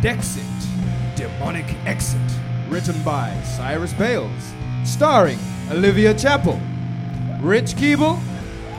Dexit, 0.00 0.42
Demonic 1.14 1.74
Exit. 1.84 2.18
Written 2.70 3.02
by 3.02 3.38
Cyrus 3.42 3.92
Bales. 3.92 4.54
Starring 4.82 5.38
Olivia 5.70 6.14
Chappell, 6.14 6.58
Rich 7.42 7.74
Keeble, 7.74 8.18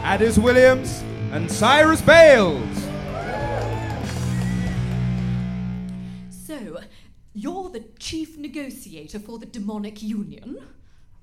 Addis 0.01 0.39
Williams, 0.39 1.03
and 1.31 1.51
Cyrus 1.51 2.01
Bales. 2.01 2.87
So, 6.31 6.79
you're 7.35 7.69
the 7.69 7.83
chief 7.99 8.35
negotiator 8.39 9.19
for 9.19 9.37
the 9.37 9.45
demonic 9.45 10.01
union? 10.01 10.57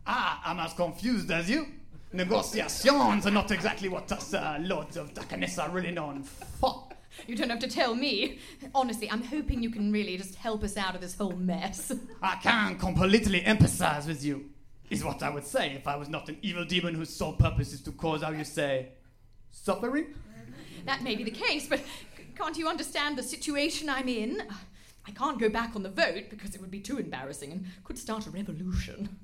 Ah, 0.06 0.40
I'm 0.44 0.60
as 0.60 0.74
confused 0.74 1.32
as 1.32 1.50
you. 1.50 1.66
Negotiations 2.12 3.26
are 3.26 3.32
not 3.32 3.50
exactly 3.50 3.88
what 3.88 4.12
us 4.12 4.32
uh, 4.32 4.58
lords 4.60 4.96
of 4.96 5.12
darkness 5.12 5.58
are 5.58 5.70
really 5.70 5.90
known 5.90 6.22
for. 6.22 6.88
You 7.27 7.37
don't 7.37 7.50
have 7.50 7.59
to 7.61 7.69
tell 7.69 7.95
me. 7.95 8.39
Honestly, 8.75 9.11
I'm 9.11 9.23
hoping 9.23 9.62
you 9.62 9.71
can 9.71 9.93
really 9.93 10.17
just 10.17 10.35
help 10.36 10.63
us 10.63 10.76
out 10.76 10.95
of 10.95 11.00
this 11.00 11.14
whole 11.17 11.36
mess. 11.36 11.93
I 12.22 12.36
can 12.36 12.79
completely 12.79 13.40
empathize 13.43 14.07
with 14.07 14.25
you, 14.25 14.50
is 14.90 15.04
what 15.04 15.23
I 15.23 15.31
would 15.31 15.46
say 15.46 15.73
if 15.73 15.86
I 15.86 15.96
was 15.96 16.09
not 16.09 16.29
an 16.29 16.39
evil 16.43 16.64
demon 16.64 16.95
whose 16.95 17.14
sole 17.14 17.35
purpose 17.35 17.73
is 17.73 17.82
to 17.82 17.93
cause, 17.93 18.23
how 18.23 18.31
you 18.31 18.45
say, 18.45 18.90
suffering? 19.50 20.14
That 20.86 21.03
may 21.03 21.17
be 21.17 21.25
the 21.25 21.31
case, 21.31 21.67
but 21.68 21.81
can't 22.36 22.57
you 22.57 22.68
understand 22.68 23.18
the 23.18 23.23
situation 23.23 23.89
I'm 23.89 24.09
in? 24.09 24.43
I 25.07 25.11
can't 25.11 25.39
go 25.39 25.48
back 25.48 25.75
on 25.75 25.82
the 25.82 25.90
vote 25.90 26.25
because 26.31 26.54
it 26.54 26.61
would 26.61 26.71
be 26.71 26.81
too 26.81 26.98
embarrassing 26.98 27.53
and 27.53 27.67
could 27.85 27.98
start 27.98 28.26
a 28.26 28.31
revolution. 28.31 29.18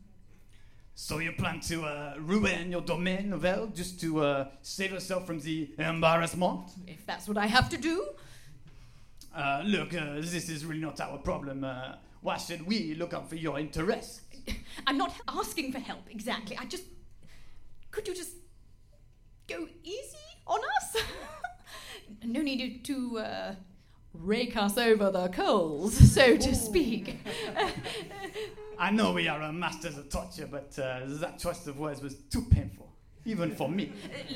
So 0.97 1.19
you 1.19 1.33
plan 1.33 1.59
to 1.61 1.83
uh, 1.84 2.15
ruin 2.19 2.71
your 2.71 2.80
domain, 2.80 3.30
Novel, 3.30 3.66
just 3.75 4.01
to 4.01 4.21
uh, 4.21 4.48
save 4.62 4.93
yourself 4.93 5.27
from 5.27 5.41
the 5.41 5.69
embarrassment? 5.77 6.71
If 6.87 7.05
that's 7.05 7.27
what 7.27 7.37
I 7.37 7.47
have 7.47 7.69
to 7.71 7.77
do. 7.77 8.07
Uh, 9.35 9.62
look, 9.65 9.93
uh, 9.93 10.15
this 10.21 10.49
is 10.49 10.65
really 10.65 10.80
not 10.80 11.01
our 11.01 11.19
problem. 11.19 11.65
Uh, 11.65 11.97
why 12.21 12.37
should 12.37 12.65
we 12.65 12.95
look 12.95 13.13
out 13.13 13.29
for 13.29 13.35
your 13.35 13.59
interests? 13.59 14.21
I'm 14.87 14.96
not 14.96 15.13
asking 15.27 15.73
for 15.73 15.80
help 15.80 16.09
exactly. 16.10 16.57
I 16.57 16.65
just. 16.65 16.85
Could 17.90 18.07
you 18.07 18.15
just 18.15 18.33
go 19.49 19.66
easy 19.83 20.16
on 20.46 20.61
us? 20.79 21.02
no 22.24 22.40
need 22.40 22.85
to 22.85 23.18
uh, 23.18 23.55
rake 24.13 24.57
us 24.57 24.79
over 24.79 25.11
the 25.11 25.29
coals, 25.29 25.95
so 26.13 26.37
to 26.37 26.55
speak. 26.55 27.18
I 28.79 28.91
know 28.91 29.13
we 29.13 29.29
are 29.29 29.43
uh, 29.43 29.53
masters 29.53 29.97
of 29.99 30.09
torture, 30.09 30.47
but 30.51 30.77
uh, 30.79 31.01
that 31.07 31.39
choice 31.39 31.67
of 31.67 31.79
words 31.79 32.03
was 32.03 32.15
too 32.30 32.43
painful, 32.51 32.89
even 33.25 33.51
for 33.55 33.69
me. 33.69 33.93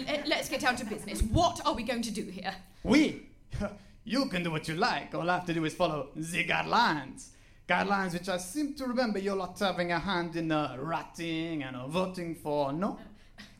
L- 0.07 0.23
Let's 0.27 0.49
get 0.49 0.61
down 0.61 0.77
to 0.77 0.85
business. 0.87 1.23
What 1.23 1.61
are 1.67 1.75
we 1.75 1.83
going 1.83 2.03
to 2.03 2.11
do 2.11 2.23
here? 2.23 2.55
We? 2.83 3.27
you 4.05 4.27
can 4.27 4.43
do 4.43 4.51
what 4.51 4.69
you 4.69 4.75
like. 4.75 5.15
All 5.15 5.29
I 5.29 5.35
have 5.35 5.47
to 5.47 5.55
do 5.55 5.65
is 5.65 5.75
follow 5.75 6.09
the 6.15 6.45
guidelines. 6.45 7.29
Guidelines 7.69 8.15
which 8.15 8.29
I 8.29 8.39
seem 8.39 8.75
to 8.75 8.87
remember 8.87 9.19
you're 9.19 9.37
not 9.37 9.59
having 9.59 9.93
a 9.93 9.99
hand 9.99 10.37
in 10.37 10.51
uh, 10.51 10.77
writing 10.81 11.63
and 11.63 11.77
uh, 11.77 11.87
voting 11.87 12.35
for, 12.35 12.73
no? 12.73 12.99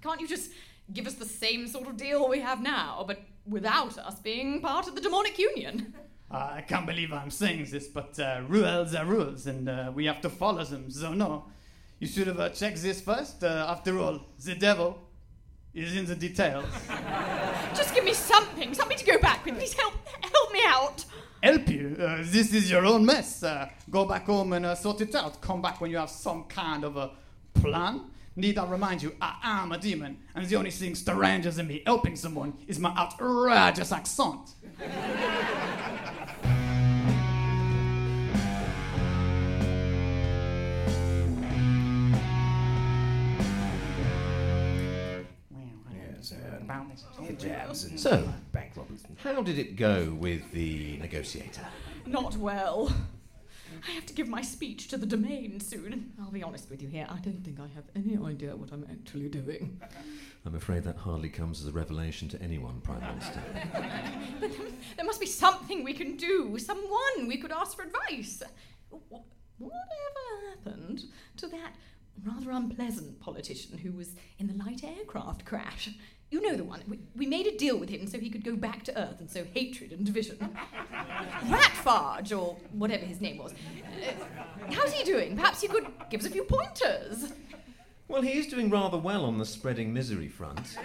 Can't 0.03 0.21
you 0.21 0.27
just 0.29 0.51
give 0.93 1.07
us 1.07 1.15
the 1.15 1.27
same 1.27 1.67
sort 1.69 1.87
of 1.89 1.97
deal 1.97 2.29
we 2.29 2.41
have 2.41 2.63
now, 2.63 3.05
but 3.07 3.21
without 3.47 3.99
us 3.99 4.19
being 4.21 4.61
part 4.63 4.89
of 4.89 4.95
the 4.95 5.01
demonic 5.01 5.39
union? 5.39 5.93
Uh, 6.31 6.51
I 6.57 6.61
can't 6.61 6.87
believe 6.87 7.13
I'm 7.13 7.31
saying 7.31 7.67
this, 7.71 7.87
but 7.89 8.19
uh, 8.19 8.43
rules 8.49 8.95
are 8.95 9.07
rules, 9.07 9.47
and 9.47 9.69
uh, 9.69 9.91
we 9.95 10.05
have 10.05 10.21
to 10.21 10.29
follow 10.29 10.63
them. 10.63 10.91
So 10.91 11.15
no, 11.15 11.47
you 11.99 12.07
should 12.07 12.27
have 12.27 12.39
uh, 12.39 12.51
checked 12.51 12.83
this 12.83 13.01
first. 13.01 13.43
Uh, 13.43 13.67
after 13.69 13.99
all, 13.99 14.21
the 14.45 14.55
devil 14.55 14.99
is 15.75 15.97
in 15.97 16.07
the 16.07 16.15
details. 16.15 16.67
Just 17.75 17.95
give 17.95 18.05
me 18.05 18.13
something, 18.13 18.75
something 18.75 18.99
to 18.99 19.05
go 19.05 19.19
back 19.19 19.45
with. 19.45 19.57
Please 19.57 19.73
help, 19.73 19.95
help 20.21 20.53
me 20.53 20.61
out. 20.67 21.05
Help 21.43 21.69
you? 21.69 21.97
Uh, 21.99 22.19
this 22.21 22.53
is 22.53 22.71
your 22.71 22.85
own 22.85 23.07
mess. 23.07 23.43
Uh, 23.43 23.69
go 23.89 24.05
back 24.05 24.27
home 24.27 24.53
and 24.53 24.67
uh, 24.67 24.75
sort 24.75 25.01
it 25.01 25.15
out. 25.15 25.41
Come 25.41 25.63
back 25.63 25.81
when 25.81 25.91
you 25.91 25.97
have 25.97 26.11
some 26.11 26.45
kind 26.45 26.85
of 26.85 26.97
a 26.97 27.11
plan. 27.55 28.03
Need 28.35 28.57
I 28.57 28.67
remind 28.71 29.03
you, 29.03 29.17
I 29.21 29.37
am 29.43 29.73
a 29.73 29.79
demon, 29.79 30.17
and 30.33 30.47
the 30.47 30.55
only 30.55 30.71
thing 30.71 30.95
strange 30.95 31.45
in 31.45 31.67
me 31.67 31.83
helping 31.85 32.15
someone 32.15 32.53
is 32.69 32.79
my 32.79 32.91
outrageous 32.91 33.91
accent. 33.91 34.51
So, 47.97 48.29
how 49.19 49.43
did 49.43 49.59
it 49.59 49.77
go 49.77 50.17
with 50.19 50.51
the 50.53 50.97
negotiator? 50.99 51.67
Not 52.07 52.37
well. 52.37 52.93
I 53.87 53.91
have 53.93 54.07
to 54.07 54.15
give 54.15 54.29
my 54.29 54.41
speech 54.43 54.89
to 54.89 54.97
the 54.97 55.07
domain 55.07 55.61
soon. 55.61 56.13
I'll 56.21 56.31
be 56.31 56.43
honest 56.43 56.71
with 56.71 56.83
you 56.83 56.89
here, 56.89 57.07
I 57.09 57.19
don't 57.21 57.45
think 57.45 57.61
I 57.61 57.69
have 57.75 57.85
any 57.95 58.17
idea 58.17 58.57
what 58.57 58.73
I'm 58.73 58.87
actually 58.91 59.29
doing. 59.29 59.81
I'm 60.45 60.55
afraid 60.55 60.85
that 60.85 60.97
hardly 60.97 61.29
comes 61.29 61.61
as 61.61 61.67
a 61.69 61.73
revelation 61.73 62.29
to 62.31 62.43
anyone, 62.43 62.81
Prime 62.81 63.01
Minister. 63.01 63.41
But 64.41 64.51
there, 64.51 64.67
there 64.97 65.05
must 65.05 65.21
be 65.21 65.27
something 65.27 65.85
we 65.85 65.93
can 65.93 66.17
do, 66.17 66.59
someone 66.59 67.27
we 67.29 67.37
could 67.37 67.53
ask 67.53 67.77
for 67.77 67.83
advice. 67.85 68.43
Wh- 68.91 69.61
Whatever 69.61 70.49
happened 70.55 71.03
to 71.37 71.49
that 71.49 71.75
rather 72.25 72.51
unpleasant 72.53 73.21
politician 73.21 73.79
who 73.79 73.93
was 73.93 74.15
in 74.39 74.47
the 74.47 74.55
light 74.55 74.83
aircraft 74.85 75.45
crash? 75.45 75.91
You 76.31 76.43
know 76.43 76.57
the 76.57 76.65
one. 76.65 76.83
We, 76.87 76.99
we 77.17 77.27
made 77.27 77.47
a 77.47 77.57
deal 77.57 77.79
with 77.79 77.89
him 77.89 78.07
so 78.07 78.19
he 78.19 78.29
could 78.29 78.45
go 78.45 78.55
back 78.55 78.85
to 78.85 78.99
Earth 78.99 79.21
and 79.21 79.31
sow 79.31 79.45
hatred 79.55 79.93
and 79.93 80.05
division. 80.05 80.37
Ratfarge, 81.47 82.39
or 82.39 82.57
whatever 82.73 83.07
his 83.07 83.21
name 83.21 83.39
was. 83.39 83.53
Uh, 83.53 84.73
how's 84.73 84.93
he 84.93 85.05
doing? 85.05 85.37
Perhaps 85.37 85.63
you 85.63 85.71
could 85.71 85.87
give 86.11 86.21
us 86.21 86.27
a 86.27 86.31
few 86.31 86.45
pointers. 86.45 87.33
Well, 88.09 88.23
he 88.23 88.39
is 88.39 88.47
doing 88.47 88.69
rather 88.71 88.99
well 88.99 89.25
on 89.25 89.39
the 89.39 89.47
spreading 89.47 89.93
misery 89.93 90.29
front. 90.29 90.77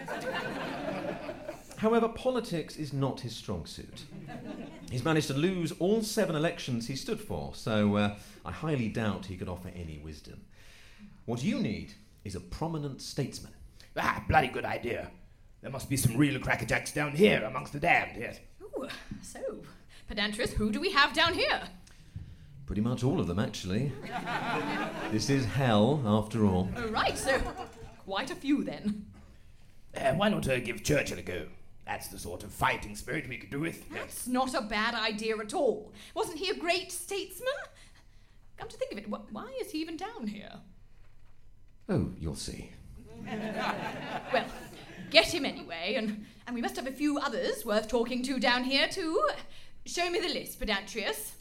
However, 1.77 2.07
politics 2.07 2.77
is 2.77 2.93
not 2.93 3.21
his 3.21 3.35
strong 3.35 3.65
suit. 3.65 4.03
He's 4.89 5.03
managed 5.03 5.27
to 5.27 5.33
lose 5.33 5.73
all 5.79 6.01
seven 6.01 6.35
elections 6.35 6.87
he 6.87 6.95
stood 6.95 7.19
for, 7.19 7.53
so 7.55 7.95
uh, 7.95 8.15
I 8.45 8.51
highly 8.51 8.87
doubt 8.87 9.25
he 9.25 9.35
could 9.35 9.49
offer 9.49 9.69
any 9.75 9.99
wisdom. 9.99 10.41
What 11.25 11.43
you 11.43 11.59
need 11.59 11.93
is 12.23 12.35
a 12.35 12.39
prominent 12.39 13.01
statesman. 13.01 13.53
Ah, 13.97 14.23
bloody 14.27 14.47
good 14.47 14.65
idea. 14.65 15.11
There 15.63 15.71
must 15.71 15.89
be 15.89 15.95
some 15.95 16.17
real 16.17 16.39
crackerjacks 16.41 16.93
down 16.93 17.13
here 17.13 17.41
amongst 17.45 17.71
the 17.71 17.79
damned, 17.79 18.17
yes. 18.19 18.37
Ooh, 18.61 18.85
so, 19.21 19.39
Pedantrius, 20.11 20.51
who 20.51 20.71
do 20.73 20.81
we 20.81 20.91
have 20.91 21.13
down 21.13 21.33
here? 21.33 21.61
Pretty 22.65 22.81
much 22.81 23.01
all 23.01 23.21
of 23.21 23.27
them, 23.27 23.39
actually. 23.39 23.93
this 25.11 25.29
is 25.29 25.45
hell, 25.45 26.03
after 26.05 26.45
all. 26.45 26.69
Oh, 26.75 26.89
right, 26.89 27.17
so 27.17 27.41
quite 28.03 28.29
a 28.29 28.35
few 28.35 28.65
then. 28.65 29.05
Uh, 29.95 30.11
why 30.15 30.27
not 30.27 30.49
uh, 30.49 30.59
give 30.59 30.83
Churchill 30.83 31.19
a 31.19 31.21
go? 31.21 31.45
That's 31.85 32.09
the 32.09 32.19
sort 32.19 32.43
of 32.43 32.51
fighting 32.51 32.93
spirit 32.97 33.29
we 33.29 33.37
could 33.37 33.49
do 33.49 33.61
with. 33.61 33.85
Yes. 33.93 34.03
It's 34.05 34.27
not 34.27 34.53
a 34.53 34.61
bad 34.61 34.95
idea 34.95 35.37
at 35.37 35.53
all. 35.53 35.93
Wasn't 36.13 36.37
he 36.39 36.49
a 36.49 36.55
great 36.55 36.91
statesman? 36.91 37.47
Come 38.57 38.67
to 38.67 38.75
think 38.75 38.91
of 38.91 38.97
it, 38.97 39.05
wh- 39.05 39.33
why 39.33 39.49
is 39.61 39.71
he 39.71 39.79
even 39.79 39.95
down 39.95 40.27
here? 40.27 40.59
Oh, 41.87 42.09
you'll 42.19 42.35
see. 42.35 42.71
Well, 43.25 44.45
get 45.13 45.33
him 45.33 45.45
anyway, 45.45 45.93
and, 45.95 46.25
and 46.45 46.55
we 46.55 46.61
must 46.61 46.75
have 46.75 46.87
a 46.87 46.91
few 46.91 47.17
others 47.19 47.63
worth 47.63 47.87
talking 47.87 48.23
to 48.23 48.39
down 48.39 48.63
here 48.63 48.87
too. 48.87 49.21
Show 49.85 50.09
me 50.09 50.19
the 50.19 50.27
list, 50.27 50.59
Pedantrius. 50.59 51.33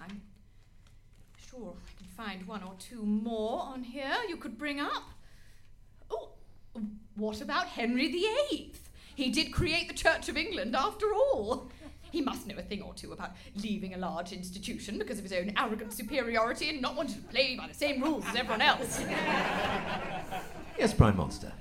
I'm 0.00 0.22
sure 1.36 1.74
I 1.74 1.98
can 1.98 2.06
find 2.16 2.46
one 2.46 2.62
or 2.62 2.74
two 2.78 3.02
more 3.02 3.62
on 3.62 3.82
here 3.82 4.14
you 4.28 4.36
could 4.36 4.56
bring 4.56 4.80
up. 4.80 5.10
Oh, 6.10 6.30
what 7.16 7.40
about 7.40 7.66
Henry 7.66 8.08
VIII? 8.10 8.72
He 9.14 9.30
did 9.30 9.52
create 9.52 9.88
the 9.88 9.94
Church 9.94 10.28
of 10.28 10.36
England 10.36 10.76
after 10.76 11.12
all. 11.12 11.68
He 12.12 12.22
must 12.22 12.46
know 12.46 12.56
a 12.56 12.62
thing 12.62 12.80
or 12.80 12.94
two 12.94 13.12
about 13.12 13.32
leaving 13.56 13.92
a 13.94 13.98
large 13.98 14.32
institution 14.32 14.98
because 14.98 15.18
of 15.18 15.24
his 15.24 15.32
own 15.32 15.52
arrogant 15.58 15.92
superiority 15.92 16.70
and 16.70 16.80
not 16.80 16.96
wanting 16.96 17.16
to 17.16 17.28
play 17.28 17.56
by 17.56 17.66
the 17.66 17.74
same 17.74 18.02
rules 18.02 18.24
as 18.26 18.36
everyone 18.36 18.62
else. 18.62 19.02
Yes, 20.78 20.94
Prime 20.94 21.16
Monster. 21.16 21.52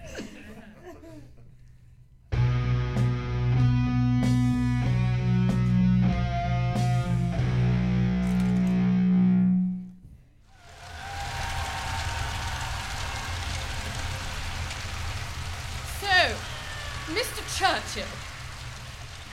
Churchill, 17.57 18.05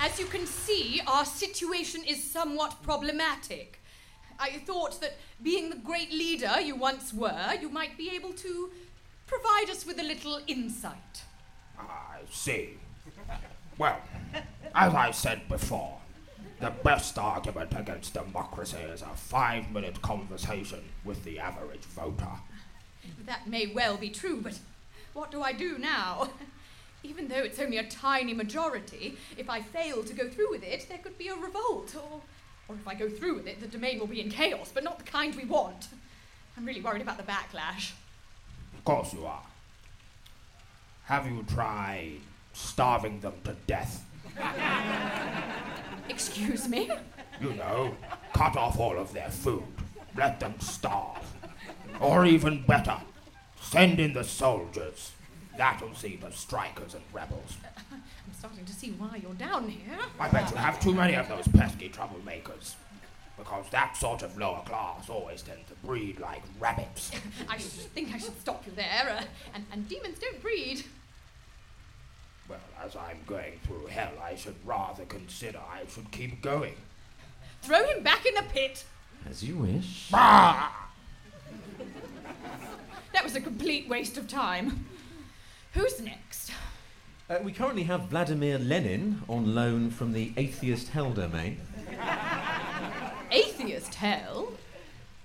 as 0.01 0.19
you 0.19 0.25
can 0.25 0.47
see, 0.47 1.03
our 1.07 1.27
situation 1.27 2.03
is 2.05 2.25
somewhat 2.25 2.83
problematic. 2.83 3.83
I 4.41 4.53
thought 4.65 4.99
that 5.03 5.19
being 5.43 5.69
the 5.69 5.77
great 5.77 6.11
leader 6.11 6.59
you 6.59 6.75
once 6.75 7.13
were, 7.13 7.53
you 7.61 7.69
might 7.69 7.99
be 7.99 8.09
able 8.17 8.33
to 8.33 8.71
provide 9.27 9.71
us 9.71 9.87
with 9.87 9.99
a 9.99 10.03
little 10.03 10.41
insight. 10.47 11.23
I 11.79 12.21
see. 12.31 12.79
Well, 13.79 13.99
as 14.75 14.95
I 14.95 15.11
said 15.11 15.49
before, 15.49 15.99
The 16.61 16.71
best 16.71 17.19
argument 17.19 17.75
against 17.77 18.15
democracy 18.15 18.79
is 18.79 19.03
a 19.03 19.07
five 19.17 19.71
minute 19.71 20.01
conversation 20.03 20.81
with 21.05 21.23
the 21.25 21.39
average 21.39 21.83
voter. 21.83 22.39
That 23.27 23.47
may 23.47 23.67
well 23.67 23.97
be 23.97 24.09
true, 24.09 24.41
but 24.41 24.59
what 25.13 25.31
do 25.31 25.43
I 25.43 25.53
do 25.53 25.79
now? 25.79 26.31
Even 27.03 27.29
though 27.29 27.43
it's 27.43 27.59
only 27.59 27.77
a 27.77 27.85
tiny 27.85 28.33
majority, 28.33 29.19
if 29.37 29.51
I 29.51 29.61
fail 29.61 30.03
to 30.05 30.15
go 30.15 30.27
through 30.29 30.51
with 30.51 30.63
it, 30.63 30.87
there 30.89 30.97
could 30.99 31.19
be 31.19 31.29
a 31.29 31.35
revolt. 31.35 31.95
Or, 31.97 32.23
or 32.69 32.77
if 32.77 32.89
I 32.89 32.95
go 32.95 33.11
through 33.11 33.35
with 33.35 33.47
it, 33.47 33.61
the 33.61 33.67
domain 33.67 33.99
will 33.99 34.07
be 34.07 34.23
in 34.23 34.31
chaos, 34.31 34.71
but 34.73 34.85
not 34.85 34.99
the 34.99 35.05
kind 35.05 35.35
we 35.35 35.45
want. 35.45 35.89
I'm 36.57 36.65
really 36.65 36.81
worried 36.81 37.03
about 37.03 37.19
the 37.19 37.25
backlash. 37.25 37.93
Course 38.85 39.15
you 39.15 39.25
are. 39.25 39.43
Have 41.05 41.27
you 41.27 41.43
tried 41.49 42.21
starving 42.53 43.21
them 43.21 43.33
to 43.45 43.57
death? 43.67 44.05
Excuse 46.09 46.69
me? 46.69 46.91
You 47.41 47.55
know, 47.55 47.97
cut 48.35 48.57
off 48.59 48.79
all 48.79 48.99
of 48.99 49.13
their 49.15 49.31
food. 49.31 49.65
Let 50.17 50.39
them 50.39 50.55
starve. 50.61 51.33
Or 51.99 52.27
even 52.27 52.63
better, 52.67 52.99
send 53.61 54.01
in 54.01 54.13
the 54.13 54.25
soldiers. 54.25 55.13
That'll 55.57 55.95
see 55.95 56.17
the 56.17 56.31
strikers 56.31 56.95
and 56.95 57.05
rebels. 57.13 57.57
I'm 57.93 58.03
starting 58.39 58.67
to 58.67 58.73
see 58.73 58.91
why 58.93 59.21
you're 59.23 59.33
down 59.35 59.69
here. 59.69 59.99
I 60.21 60.29
bet 60.29 60.51
you 60.51 60.57
have 60.57 60.79
too 60.81 60.93
many 60.93 61.15
of 61.15 61.29
those 61.29 61.49
pesky 61.49 61.89
troublemakers. 61.89 62.75
Because 63.37 63.67
that 63.71 63.97
sort 63.97 64.23
of 64.23 64.39
lower 64.39 64.63
class 64.65 65.09
always 65.11 65.43
tend 65.43 65.67
to 65.67 65.75
breed 65.87 66.21
like 66.21 66.43
rabbits. 66.61 67.11
I 67.49 67.59
think 67.59 68.15
I 68.15 68.19
should 68.19 68.41
stop 68.41 68.65
you 68.67 68.73
there. 68.77 69.17
Uh, 69.19 69.25
and, 69.55 69.65
and 69.73 69.89
demons 69.89 70.19
don't 70.19 70.41
breed. 70.41 70.85
Well, 72.49 72.61
as 72.85 72.95
I'm 72.95 73.19
going 73.27 73.59
through 73.67 73.87
hell, 73.87 74.13
I 74.23 74.37
should 74.37 74.57
rather 74.65 75.05
consider 75.07 75.59
I 75.59 75.83
should 75.89 76.11
keep 76.11 76.43
going. 76.43 76.75
Throw 77.63 77.85
him 77.87 78.03
back 78.03 78.27
in 78.27 78.35
the 78.35 78.43
pit. 78.43 78.85
As 79.29 79.43
you 79.43 79.57
wish. 79.57 80.11
Bah! 80.11 80.69
That 83.15 83.25
was 83.25 83.35
a 83.35 83.41
complete 83.41 83.89
waste 83.89 84.19
of 84.19 84.29
time. 84.29 84.87
Who's 85.73 86.01
next? 86.01 86.53
Uh, 87.31 87.39
we 87.43 87.53
currently 87.53 87.85
have 87.85 88.03
Vladimir 88.03 88.59
Lenin 88.59 89.23
on 89.29 89.55
loan 89.55 89.91
from 89.91 90.13
the 90.13 90.33
Atheist 90.37 90.89
Hell 90.91 91.13
domain. 91.13 91.59
Hell? 93.65 94.53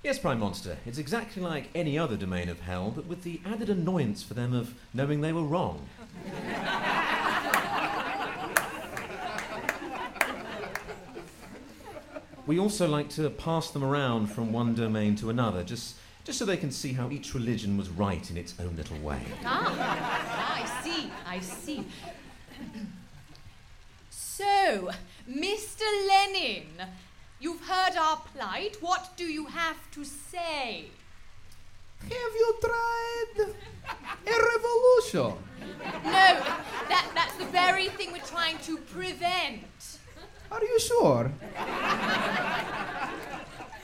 Yes, 0.01 0.17
Prime 0.17 0.39
Monster. 0.39 0.77
It's 0.85 0.97
exactly 0.97 1.41
like 1.43 1.69
any 1.75 1.99
other 1.99 2.15
domain 2.15 2.47
of 2.47 2.61
hell, 2.61 2.93
but 2.95 3.05
with 3.05 3.23
the 3.23 3.41
added 3.45 3.69
annoyance 3.69 4.23
for 4.23 4.33
them 4.33 4.53
of 4.53 4.73
knowing 4.93 5.19
they 5.19 5.33
were 5.33 5.43
wrong. 5.43 5.89
we 12.47 12.57
also 12.57 12.87
like 12.87 13.09
to 13.09 13.29
pass 13.29 13.71
them 13.71 13.83
around 13.83 14.27
from 14.27 14.53
one 14.53 14.73
domain 14.73 15.17
to 15.17 15.29
another, 15.29 15.61
just, 15.63 15.97
just 16.23 16.39
so 16.39 16.45
they 16.45 16.55
can 16.55 16.71
see 16.71 16.93
how 16.93 17.09
each 17.09 17.33
religion 17.33 17.75
was 17.75 17.89
right 17.89 18.31
in 18.31 18.37
its 18.37 18.53
own 18.57 18.77
little 18.77 18.99
way. 18.99 19.19
Ah, 19.43 20.61
I 20.61 20.81
see, 20.81 21.11
I 21.27 21.41
see. 21.41 21.85
so, 24.09 24.91
Mr. 25.29 25.83
Lenin, 26.07 26.87
you've 27.39 27.61
heard 27.61 27.95
our 27.97 28.17
plight. 28.17 28.77
What 28.81 29.15
do 29.15 29.25
you 29.25 29.45
have 29.45 29.89
to 29.91 30.03
say? 30.03 30.85
Have 32.01 32.11
you 32.11 32.55
tried 32.61 33.53
a 34.25 34.37
revolution? 34.53 35.33
No, 36.03 36.29
that, 36.89 37.11
that's 37.13 37.35
the 37.37 37.45
very 37.45 37.89
thing 37.89 38.11
we're 38.11 38.19
trying 38.19 38.57
to 38.59 38.77
prevent. 38.77 39.99
Are 40.51 40.61
you 40.61 40.79
sure? 40.79 41.31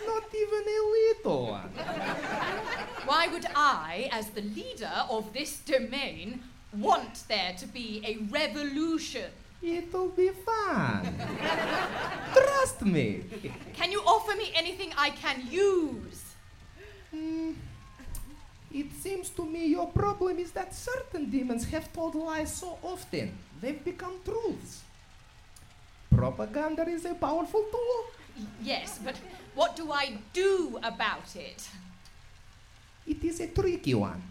Not 0.05 0.23
even 0.35 0.63
a 0.67 0.81
little 0.97 1.47
one. 1.47 1.69
Why 3.05 3.27
would 3.27 3.45
I, 3.55 4.09
as 4.11 4.29
the 4.29 4.41
leader 4.41 4.91
of 5.09 5.31
this 5.33 5.57
domain, 5.59 6.41
want 6.73 7.27
there 7.27 7.53
to 7.59 7.67
be 7.67 8.01
a 8.05 8.17
revolution? 8.31 9.31
It'll 9.61 10.09
be 10.09 10.29
fun. 10.29 11.15
Trust 12.33 12.81
me. 12.83 13.23
Can 13.73 13.91
you 13.91 14.01
offer 14.01 14.35
me 14.35 14.51
anything 14.55 14.93
I 14.97 15.09
can 15.09 15.43
use? 15.49 16.23
Hmm. 17.11 17.51
It 18.71 18.91
seems 18.99 19.29
to 19.31 19.45
me 19.45 19.67
your 19.67 19.87
problem 19.87 20.37
is 20.37 20.51
that 20.51 20.75
certain 20.75 21.29
demons 21.29 21.63
have 21.69 21.91
told 21.93 22.13
lies 22.15 22.53
so 22.53 22.77
often, 22.83 23.37
they've 23.61 23.83
become 23.83 24.19
truths. 24.25 24.83
Propaganda 26.13 26.87
is 26.87 27.05
a 27.05 27.13
powerful 27.13 27.63
tool. 27.71 28.45
Yes, 28.61 28.99
but 29.03 29.15
what 29.53 29.75
do 29.77 29.91
I 29.91 30.17
do 30.33 30.77
about 30.83 31.35
it? 31.35 31.69
It 33.07 33.23
is 33.23 33.39
a 33.39 33.47
tricky 33.47 33.93
one. 33.93 34.21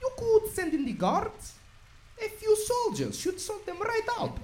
You 0.00 0.10
could 0.18 0.50
send 0.52 0.74
in 0.74 0.84
the 0.84 0.92
guards. 0.92 1.54
A 2.22 2.28
few 2.28 2.56
soldiers 2.56 3.18
should 3.18 3.40
sort 3.40 3.66
them 3.66 3.78
right 3.80 4.08
out. 4.18 4.38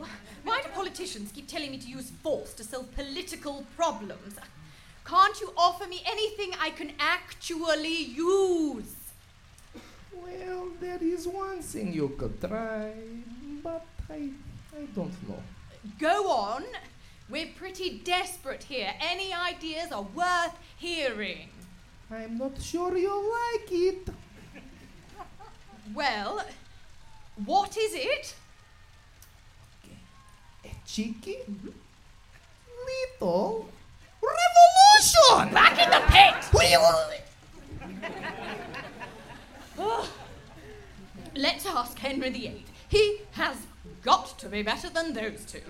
Why 0.44 0.60
do 0.62 0.68
politicians 0.70 1.30
keep 1.32 1.48
telling 1.48 1.70
me 1.70 1.78
to 1.78 1.88
use 1.88 2.10
force 2.22 2.52
to 2.54 2.64
solve 2.64 2.94
political 2.94 3.64
problems? 3.76 4.36
Can't 5.04 5.40
you 5.40 5.52
offer 5.56 5.86
me 5.86 6.02
anything 6.06 6.52
I 6.60 6.70
can 6.70 6.92
actually 6.98 8.02
use? 8.04 8.94
Well, 10.12 10.68
there 10.80 11.02
is 11.02 11.26
one 11.26 11.60
thing 11.62 11.92
you 11.92 12.10
could 12.18 12.40
try, 12.40 12.92
but 13.62 13.86
I, 14.10 14.30
I 14.76 14.82
don't 14.94 15.28
know. 15.28 15.42
Go 15.98 16.30
on. 16.30 16.64
We're 17.28 17.52
pretty 17.56 18.00
desperate 18.00 18.64
here. 18.64 18.92
Any 19.00 19.32
ideas 19.32 19.92
are 19.92 20.06
worth 20.14 20.58
hearing. 20.76 21.48
I'm 22.10 22.38
not 22.38 22.60
sure 22.60 22.96
you'll 22.96 23.30
like 23.30 23.70
it. 23.70 24.08
Well, 25.94 26.44
what 27.44 27.76
is 27.76 27.92
it? 27.94 28.34
A 30.64 30.70
cheeky 30.86 31.38
little 33.20 33.68
revolution. 34.22 35.54
Back 35.54 35.78
in 35.78 35.90
the 35.90 36.02
pit! 36.08 36.40
Let's 41.36 41.64
ask 41.64 41.98
Henry 41.98 42.28
VIII. 42.30 42.64
He 42.88 43.20
has 43.32 43.56
got 44.02 44.38
to 44.40 44.48
be 44.48 44.62
better 44.62 44.90
than 44.90 45.14
those 45.14 45.44
two. 45.46 45.62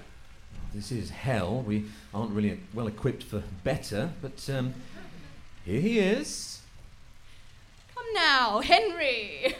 This 0.75 0.91
is 0.91 1.11
hell. 1.11 1.63
We 1.63 1.85
aren't 2.13 2.33
really 2.33 2.59
well 2.75 2.87
equipped 2.87 3.23
for 3.23 3.43
better, 3.63 4.11
but 4.21 4.49
um, 4.51 4.75
here 5.65 5.81
he 5.81 5.99
is. 5.99 6.61
Come 7.95 8.05
now, 8.15 8.61
Henry. 8.61 9.55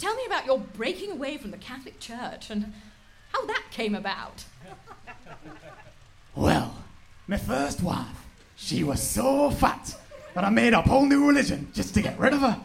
Tell 0.00 0.14
me 0.14 0.24
about 0.26 0.46
your 0.46 0.58
breaking 0.58 1.12
away 1.12 1.36
from 1.36 1.50
the 1.50 1.58
Catholic 1.58 2.00
Church 2.00 2.50
and 2.50 2.72
how 3.32 3.44
that 3.46 3.64
came 3.70 3.94
about. 3.94 4.44
Well, 6.36 6.74
my 7.26 7.36
first 7.36 7.82
wife, 7.82 8.06
she 8.54 8.84
was 8.84 9.02
so 9.02 9.50
fat 9.50 9.94
that 10.34 10.44
I 10.44 10.48
made 10.48 10.74
up 10.74 10.86
a 10.86 10.88
whole 10.88 11.04
new 11.04 11.26
religion 11.26 11.68
just 11.74 11.92
to 11.94 12.02
get 12.02 12.16
rid 12.20 12.32
of 12.32 12.40
her. 12.40 12.60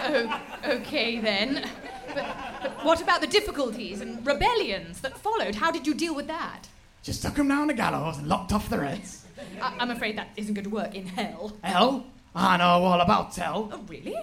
Oh, 0.00 0.40
okay 0.64 1.18
then. 1.18 1.68
But, 2.14 2.36
but 2.62 2.84
what 2.84 3.02
about 3.02 3.20
the 3.20 3.26
difficulties 3.26 4.00
and 4.00 4.24
rebellions 4.24 5.00
that 5.00 5.18
followed? 5.18 5.56
How 5.56 5.72
did 5.72 5.84
you 5.86 5.94
deal 5.94 6.14
with 6.14 6.28
that? 6.28 6.68
Just 7.02 7.22
took 7.22 7.34
them 7.34 7.48
down 7.48 7.66
the 7.66 7.74
gallows 7.74 8.18
and 8.18 8.28
lopped 8.28 8.52
off 8.52 8.68
their 8.70 8.84
heads. 8.84 9.24
I- 9.60 9.74
I'm 9.80 9.90
afraid 9.90 10.16
that 10.16 10.28
isn't 10.36 10.54
going 10.54 10.64
to 10.64 10.70
work 10.70 10.94
in 10.94 11.06
hell. 11.06 11.56
Hell, 11.64 12.06
I 12.36 12.56
know 12.56 12.84
all 12.84 13.00
about 13.00 13.34
hell. 13.34 13.68
Oh, 13.72 13.80
really? 13.88 14.16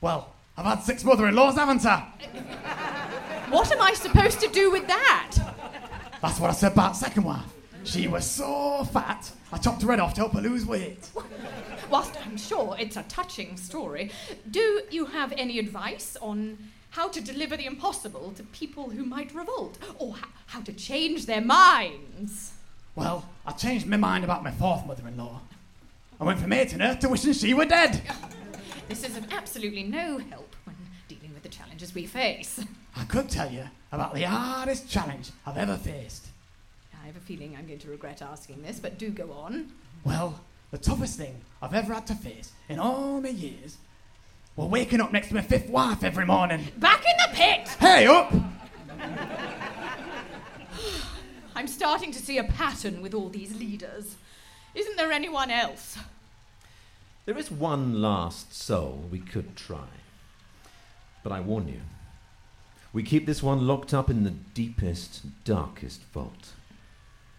Well, 0.00 0.34
I've 0.58 0.64
had 0.64 0.82
six 0.82 1.04
mother-in-laws, 1.04 1.56
haven't 1.56 1.84
I? 1.84 2.00
What 3.50 3.70
am 3.72 3.80
I 3.82 3.92
supposed 3.94 4.40
to 4.40 4.48
do 4.48 4.70
with 4.70 4.86
that? 4.86 5.32
That's 6.22 6.40
what 6.40 6.50
I 6.50 6.54
said 6.54 6.72
about 6.72 6.96
second 6.96 7.24
wife. 7.24 7.44
She 7.84 8.08
was 8.08 8.28
so 8.28 8.84
fat, 8.92 9.30
I 9.52 9.58
chopped 9.58 9.82
her 9.82 9.90
head 9.90 10.00
off 10.00 10.14
to 10.14 10.22
help 10.22 10.32
her 10.32 10.40
lose 10.40 10.66
weight. 10.66 11.08
Whilst 11.88 12.16
I'm 12.26 12.36
sure 12.36 12.74
it's 12.80 12.96
a 12.96 13.04
touching 13.04 13.56
story, 13.56 14.10
do 14.50 14.82
you 14.90 15.06
have 15.06 15.32
any 15.36 15.60
advice 15.60 16.16
on 16.20 16.58
how 16.90 17.08
to 17.08 17.20
deliver 17.20 17.56
the 17.56 17.66
impossible 17.66 18.32
to 18.36 18.42
people 18.44 18.90
who 18.90 19.04
might 19.04 19.32
revolt? 19.34 19.78
Or 19.98 20.16
h- 20.16 20.24
how 20.46 20.62
to 20.62 20.72
change 20.72 21.26
their 21.26 21.42
minds? 21.42 22.54
Well, 22.96 23.28
I 23.46 23.52
changed 23.52 23.86
my 23.86 23.98
mind 23.98 24.24
about 24.24 24.42
my 24.42 24.50
fourth 24.50 24.84
mother-in-law. 24.86 25.40
I 26.20 26.24
went 26.24 26.40
from 26.40 26.50
hating 26.50 26.80
her 26.80 26.96
to 26.96 27.08
wishing 27.08 27.34
she 27.34 27.54
were 27.54 27.66
dead. 27.66 28.02
This 28.88 29.04
is 29.04 29.16
of 29.16 29.32
absolutely 29.32 29.82
no 29.82 30.18
help 30.18 30.54
when 30.64 30.76
dealing 31.08 31.34
with 31.34 31.42
the 31.42 31.48
challenges 31.48 31.92
we 31.94 32.06
face. 32.06 32.64
I 32.96 33.04
could 33.04 33.28
tell 33.28 33.50
you 33.50 33.64
about 33.90 34.14
the 34.14 34.22
hardest 34.22 34.88
challenge 34.88 35.30
I've 35.44 35.56
ever 35.56 35.76
faced. 35.76 36.28
I 37.02 37.06
have 37.06 37.16
a 37.16 37.20
feeling 37.20 37.56
I'm 37.56 37.66
going 37.66 37.80
to 37.80 37.90
regret 37.90 38.22
asking 38.22 38.62
this, 38.62 38.78
but 38.78 38.96
do 38.96 39.10
go 39.10 39.32
on. 39.32 39.72
Well, 40.04 40.40
the 40.70 40.78
toughest 40.78 41.18
thing 41.18 41.40
I've 41.60 41.74
ever 41.74 41.94
had 41.94 42.06
to 42.08 42.14
face 42.14 42.52
in 42.68 42.78
all 42.78 43.20
my 43.20 43.30
years 43.30 43.76
was 44.54 44.68
waking 44.68 45.00
up 45.00 45.12
next 45.12 45.28
to 45.28 45.34
my 45.34 45.42
fifth 45.42 45.68
wife 45.68 46.04
every 46.04 46.24
morning. 46.24 46.68
Back 46.76 47.04
in 47.04 47.16
the 47.18 47.36
pit! 47.36 47.68
Hey, 47.80 48.06
up! 48.06 48.32
I'm 51.56 51.66
starting 51.66 52.12
to 52.12 52.18
see 52.18 52.38
a 52.38 52.44
pattern 52.44 53.02
with 53.02 53.14
all 53.14 53.30
these 53.30 53.58
leaders. 53.58 54.14
Isn't 54.74 54.96
there 54.96 55.10
anyone 55.10 55.50
else? 55.50 55.98
There 57.26 57.36
is 57.36 57.50
one 57.50 58.00
last 58.00 58.54
soul 58.54 59.08
we 59.10 59.18
could 59.18 59.56
try. 59.56 59.88
But 61.24 61.32
I 61.32 61.40
warn 61.40 61.66
you, 61.66 61.80
we 62.92 63.02
keep 63.02 63.26
this 63.26 63.42
one 63.42 63.66
locked 63.66 63.92
up 63.92 64.08
in 64.08 64.22
the 64.22 64.30
deepest, 64.30 65.44
darkest 65.44 66.02
vault. 66.14 66.52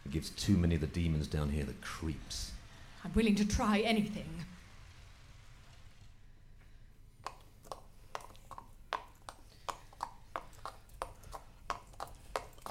It 0.06 0.12
gives 0.12 0.30
too 0.30 0.58
many 0.58 0.76
of 0.76 0.82
the 0.82 0.88
demons 0.88 1.26
down 1.26 1.52
here 1.52 1.64
the 1.64 1.72
creeps. 1.76 2.52
I'm 3.06 3.14
willing 3.14 3.36
to 3.36 3.48
try 3.48 3.80
anything. 3.80 4.46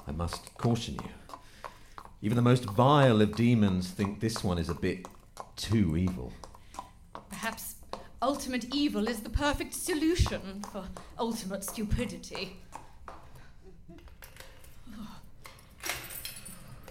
I 0.06 0.12
must 0.12 0.54
caution 0.58 0.96
you. 1.02 1.10
Even 2.20 2.36
the 2.36 2.42
most 2.42 2.66
vile 2.66 3.22
of 3.22 3.34
demons 3.34 3.88
think 3.88 4.20
this 4.20 4.44
one 4.44 4.58
is 4.58 4.68
a 4.68 4.74
bit 4.74 5.08
too 5.56 5.96
evil. 5.96 6.30
Ultimate 8.36 8.74
evil 8.74 9.08
is 9.08 9.20
the 9.20 9.30
perfect 9.30 9.72
solution 9.72 10.62
for 10.70 10.84
ultimate 11.18 11.64
stupidity. 11.64 12.58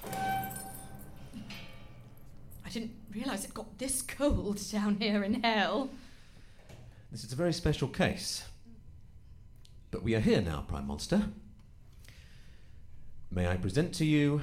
I 0.04 0.50
didn't 2.72 2.94
realize 3.14 3.46
it 3.46 3.54
got 3.54 3.78
this 3.78 4.02
cold 4.02 4.60
down 4.72 4.96
here 4.96 5.24
in 5.24 5.44
hell. 5.44 5.92
This 7.12 7.24
is 7.24 7.32
a 7.32 7.36
very 7.36 7.54
special 7.54 7.90
case. 7.90 8.46
But 9.92 10.02
we 10.02 10.16
are 10.16 10.22
here 10.22 10.42
now, 10.42 10.66
Prime 10.68 10.88
Monster. 10.88 11.28
May 13.30 13.48
I 13.48 13.58
present 13.58 13.94
to 13.96 14.04
you 14.04 14.42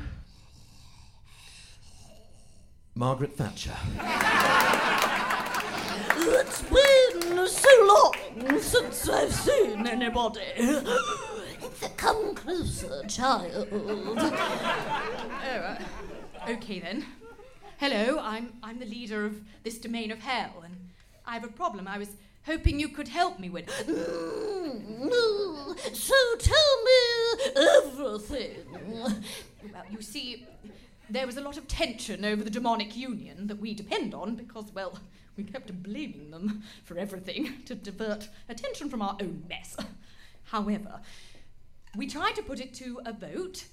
Margaret 2.94 3.37
Thatcher. 3.37 3.76
It's 6.25 6.62
been 6.62 7.37
so 7.52 7.68
long 7.85 8.14
since 8.61 9.09
I've 9.09 9.32
seen 9.32 9.87
anybody. 9.87 10.40
It's 10.56 11.82
a 11.82 11.88
come 11.90 12.35
closer, 12.35 13.02
child. 13.06 13.68
Oh, 13.73 14.14
uh, 15.44 15.76
okay 16.50 16.80
then. 16.80 17.04
Hello, 17.78 18.18
I'm 18.21 18.52
I'm 18.62 18.78
the 18.78 18.87
leader 18.87 19.25
of 19.26 19.40
this 19.64 19.78
domain 19.78 20.11
of 20.11 20.21
hell, 20.21 20.62
and 20.64 20.76
I 21.26 21.35
have 21.35 21.44
a 21.44 21.49
problem. 21.49 21.87
I 21.88 21.99
was 21.99 22.09
hoping 22.47 22.80
you 22.80 22.88
could 22.88 23.09
help 23.09 23.38
me 23.38 23.50
with. 23.50 23.66
Mm, 23.66 25.12
So 25.94 26.14
tell 26.38 26.82
me 26.85 27.00
everything. 27.56 28.64
Well, 29.73 29.85
you 29.90 30.02
see, 30.02 30.47
there 31.11 31.26
was 31.26 31.37
a 31.37 31.40
lot 31.40 31.56
of 31.56 31.66
tension 31.68 32.25
over 32.25 32.42
the 32.42 32.50
demonic 32.50 32.97
union 32.97 33.47
that 33.49 33.59
we 33.61 33.75
depend 33.75 34.14
on 34.14 34.35
because, 34.37 34.73
well, 34.75 34.99
we 35.37 35.45
kept 35.45 35.83
blaming 35.83 36.31
them 36.31 36.62
for 36.85 36.99
everything 36.99 37.62
to 37.67 37.75
divert 37.75 38.29
attention 38.49 38.89
from 38.89 39.03
our 39.03 39.17
own 39.21 39.45
mess. 39.49 39.77
However, 40.45 41.01
we 41.97 42.07
tried 42.07 42.37
to 42.37 42.43
put 42.43 42.61
it 42.61 42.75
to 42.75 43.01
a 43.05 43.12
vote, 43.12 43.65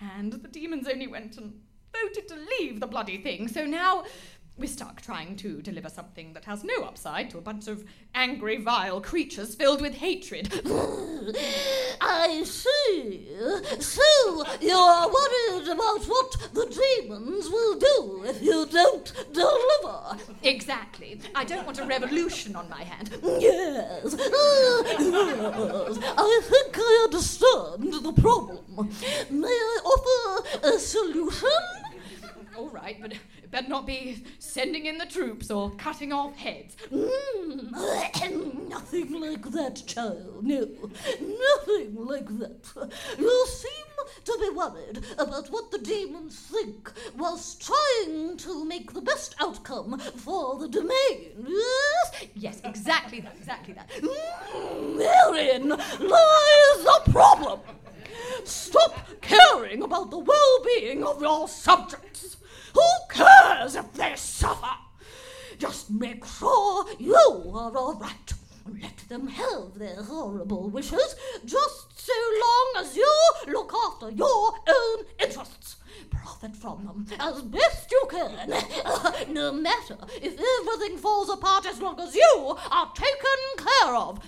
and 0.00 0.32
the 0.32 0.48
demons 0.48 0.88
only 0.88 1.06
went 1.06 1.36
and 1.36 1.60
voted 1.92 2.28
to 2.28 2.36
leave 2.58 2.80
the 2.80 2.86
bloody 2.86 3.18
thing. 3.18 3.48
So 3.48 3.64
now 3.64 4.04
we're 4.58 4.68
stuck 4.68 5.00
trying 5.00 5.36
to 5.36 5.62
deliver 5.62 5.88
something 5.88 6.32
that 6.32 6.44
has 6.44 6.64
no 6.64 6.82
upside 6.82 7.30
to 7.30 7.38
a 7.38 7.40
bunch 7.40 7.68
of 7.68 7.84
angry, 8.14 8.56
vile 8.56 9.00
creatures 9.00 9.54
filled 9.54 9.80
with 9.80 9.94
hatred. 9.94 10.52
I 12.00 12.42
see. 12.44 13.28
So 13.78 14.44
you're 14.60 15.08
worried 15.08 15.68
about 15.68 16.04
what 16.04 16.36
the 16.52 16.66
demons 16.66 17.48
will 17.48 17.78
do 17.78 18.24
if 18.26 18.42
you 18.42 18.66
don't 18.66 19.12
deliver. 19.32 19.47
Exactly. 20.48 21.20
I 21.34 21.44
don't 21.44 21.64
want 21.66 21.78
a 21.78 21.84
revolution 21.84 22.56
on 22.56 22.68
my 22.68 22.82
hand. 22.82 23.10
Yes. 23.22 24.14
Uh, 24.14 24.84
yes. 24.98 25.98
I 26.16 26.40
think 26.50 26.76
I 26.78 27.02
understand 27.04 27.92
the 28.06 28.12
problem. 28.12 28.90
May 29.30 29.48
I 29.48 29.80
offer 29.84 30.66
a 30.66 30.78
solution? 30.78 31.48
All 32.56 32.68
right, 32.68 32.96
but 33.00 33.12
better 33.50 33.68
not 33.68 33.86
be 33.86 34.24
sending 34.38 34.86
in 34.86 34.98
the 34.98 35.06
troops 35.06 35.50
or 35.50 35.70
cutting 35.72 36.12
off 36.12 36.36
heads. 36.36 36.76
Mm, 36.92 37.70
nothing 38.68 39.20
like 39.20 39.50
that, 39.52 39.82
child. 39.86 40.44
No, 40.44 40.68
nothing 41.20 41.94
like 41.96 42.38
that. 42.38 42.90
You 43.18 43.46
seem 43.46 43.88
to 44.24 44.38
be 44.40 44.50
worried 44.50 45.04
about 45.18 45.48
what 45.50 45.70
the 45.70 45.78
demons 45.78 46.36
think, 46.38 46.92
whilst 47.16 47.62
trying 47.66 48.36
to 48.38 48.64
make 48.64 48.92
the 48.92 49.00
best 49.00 49.34
outcome 49.40 49.98
for 49.98 50.58
the 50.58 50.68
domain. 50.68 51.46
Yes? 51.46 52.26
Yes, 52.34 52.60
exactly 52.64 53.20
that, 53.20 53.34
exactly 53.36 53.74
that. 53.74 53.88
Mm, 53.90 54.98
therein 54.98 55.68
lies 55.68 56.84
the 56.84 57.02
problem. 57.10 57.60
Stop 58.44 59.08
caring 59.20 59.82
about 59.82 60.10
the 60.10 60.18
well-being 60.18 61.04
of 61.04 61.20
your 61.20 61.48
subjects. 61.48 62.36
Who 62.78 62.90
cares 63.10 63.74
if 63.74 63.92
they 63.94 64.14
suffer? 64.14 64.76
Just 65.58 65.90
make 65.90 66.24
sure 66.24 66.86
you 66.98 67.16
are 67.16 67.76
all 67.76 67.94
right. 67.94 68.32
Let 68.80 68.98
them 69.08 69.26
have 69.26 69.74
their 69.74 70.02
horrible 70.02 70.68
wishes, 70.68 71.16
just 71.44 72.00
so 72.00 72.12
long 72.44 72.84
as 72.84 72.96
you 72.96 73.12
look 73.48 73.72
after 73.86 74.10
your 74.10 74.52
own 74.68 75.04
interests. 75.18 75.76
Profit 76.10 76.54
from 76.54 76.84
them 76.84 77.06
as 77.18 77.42
best 77.42 77.90
you 77.90 78.06
can, 78.10 78.52
no 79.32 79.50
matter 79.52 79.96
if 80.22 80.38
everything 80.38 80.98
falls 80.98 81.30
apart 81.30 81.66
as 81.66 81.80
long 81.80 81.98
as 81.98 82.14
you 82.14 82.56
are 82.70 82.92
taken 82.94 83.66
care 83.66 83.96
of. 83.96 84.20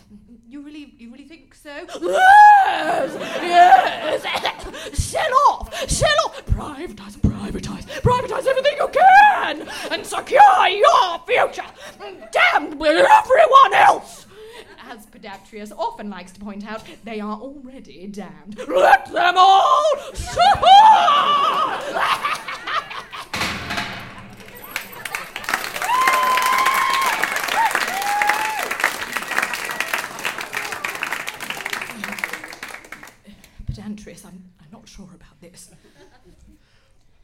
You 0.49 0.62
really, 0.62 0.95
you 0.99 1.12
really 1.12 1.26
think 1.50 1.90
so? 1.90 2.00
Yes! 2.07 3.14
Yes! 3.42 4.99
Sell 4.99 5.35
off! 5.49 5.88
Sell 5.88 6.09
off! 6.26 6.45
Privatize, 6.47 7.16
privatize, 7.19 7.85
privatize 8.02 8.47
everything 8.47 8.76
you 8.78 8.88
can! 8.88 9.69
And 9.90 10.07
secure 10.07 10.69
your 10.69 11.19
future! 11.26 11.66
Damned 12.33 12.78
with 12.78 13.07
everyone 13.11 13.75
else! 13.75 14.26
As 14.88 15.07
Pedantrius 15.07 15.73
often 15.76 16.11
likes 16.11 16.33
to 16.33 16.40
point 16.40 16.66
out, 16.66 16.83
they 17.04 17.21
are 17.21 17.38
already 17.38 18.07
damned. 18.09 18.59
Let 18.69 19.07
them 19.12 19.35
all 19.37 19.97
suffer! 20.14 20.66
Pedantrius, 33.71 34.25
I'm, 34.25 34.42
I'm 34.61 34.71
not 34.73 34.88
sure 34.88 35.09
about 35.14 35.40
this. 35.40 35.71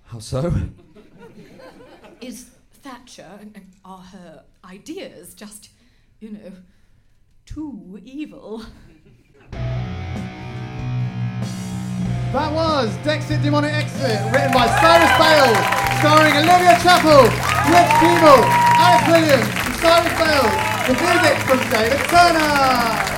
How 0.06 0.15
so? 0.26 0.52
Is 2.20 2.50
Thatcher, 2.82 3.38
and 3.40 3.64
are 3.84 3.98
her 3.98 4.42
ideas 4.64 5.34
just, 5.34 5.70
you 6.18 6.32
know, 6.32 6.52
too 7.44 8.00
evil? 8.02 8.64
That 12.32 12.52
was 12.52 12.90
Dexit 13.06 13.40
Demonic 13.40 13.72
Exit, 13.72 14.18
written 14.32 14.50
by 14.50 14.66
Cyrus 14.66 15.14
Bale, 15.14 15.54
starring 16.00 16.34
Olivia 16.42 16.74
Chappell, 16.82 17.30
Rich 17.70 17.92
Keeble, 18.02 18.42
Alex 18.82 19.06
Williams, 19.06 19.46
and 19.64 19.74
Cyrus 19.78 20.14
Bale. 20.18 20.50
The 20.86 20.94
music 21.06 21.38
from 21.46 21.60
David 21.70 22.02
Turner. 22.08 23.15